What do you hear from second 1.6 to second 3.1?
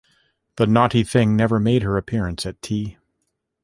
her appearance at tea.